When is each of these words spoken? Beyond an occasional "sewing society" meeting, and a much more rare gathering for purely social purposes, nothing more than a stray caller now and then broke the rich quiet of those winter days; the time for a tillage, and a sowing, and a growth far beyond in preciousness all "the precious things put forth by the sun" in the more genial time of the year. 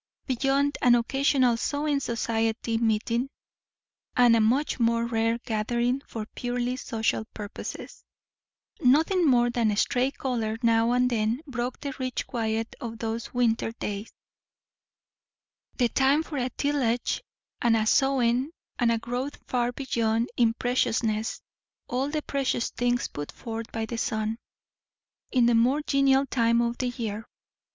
Beyond 0.25 0.79
an 0.81 0.95
occasional 0.95 1.57
"sewing 1.57 1.99
society" 1.99 2.79
meeting, 2.79 3.29
and 4.17 4.35
a 4.35 4.41
much 4.41 4.79
more 4.79 5.05
rare 5.05 5.37
gathering 5.45 6.01
for 6.07 6.25
purely 6.33 6.75
social 6.77 7.23
purposes, 7.35 8.03
nothing 8.83 9.27
more 9.27 9.51
than 9.51 9.69
a 9.69 9.77
stray 9.77 10.09
caller 10.09 10.57
now 10.63 10.91
and 10.93 11.07
then 11.11 11.43
broke 11.45 11.79
the 11.81 11.93
rich 11.99 12.25
quiet 12.25 12.75
of 12.81 12.97
those 12.97 13.31
winter 13.31 13.73
days; 13.73 14.11
the 15.75 15.87
time 15.89 16.23
for 16.23 16.37
a 16.37 16.49
tillage, 16.49 17.21
and 17.61 17.77
a 17.77 17.85
sowing, 17.85 18.49
and 18.79 18.91
a 18.91 18.97
growth 18.97 19.37
far 19.45 19.71
beyond 19.71 20.31
in 20.35 20.55
preciousness 20.55 21.43
all 21.87 22.09
"the 22.09 22.23
precious 22.23 22.71
things 22.71 23.07
put 23.07 23.31
forth 23.31 23.71
by 23.71 23.85
the 23.85 23.99
sun" 23.99 24.39
in 25.31 25.45
the 25.45 25.53
more 25.53 25.83
genial 25.83 26.25
time 26.25 26.59
of 26.59 26.75
the 26.79 26.87
year. 26.89 27.27